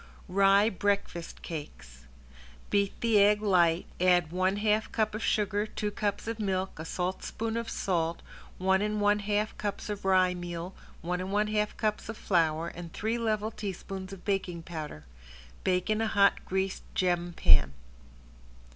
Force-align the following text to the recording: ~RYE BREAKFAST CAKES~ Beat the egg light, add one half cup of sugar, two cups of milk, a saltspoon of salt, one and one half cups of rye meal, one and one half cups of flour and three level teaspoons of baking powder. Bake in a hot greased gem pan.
~RYE 0.27 0.67
BREAKFAST 0.71 1.43
CAKES~ 1.43 2.07
Beat 2.71 2.99
the 3.01 3.19
egg 3.19 3.39
light, 3.39 3.85
add 3.99 4.31
one 4.31 4.55
half 4.55 4.91
cup 4.91 5.13
of 5.13 5.21
sugar, 5.21 5.67
two 5.67 5.91
cups 5.91 6.25
of 6.27 6.39
milk, 6.39 6.79
a 6.79 6.85
saltspoon 6.85 7.55
of 7.55 7.69
salt, 7.69 8.23
one 8.57 8.81
and 8.81 8.99
one 8.99 9.19
half 9.19 9.55
cups 9.59 9.91
of 9.91 10.03
rye 10.03 10.33
meal, 10.33 10.73
one 11.03 11.21
and 11.21 11.31
one 11.31 11.49
half 11.49 11.77
cups 11.77 12.09
of 12.09 12.17
flour 12.17 12.69
and 12.69 12.91
three 12.93 13.19
level 13.19 13.51
teaspoons 13.51 14.11
of 14.11 14.25
baking 14.25 14.63
powder. 14.63 15.05
Bake 15.63 15.87
in 15.87 16.01
a 16.01 16.07
hot 16.07 16.45
greased 16.45 16.81
gem 16.95 17.33
pan. 17.33 17.71